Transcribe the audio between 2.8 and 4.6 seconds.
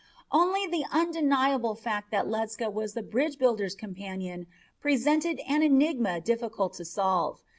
the bridge builder's companion